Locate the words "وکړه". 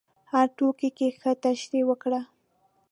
1.87-2.21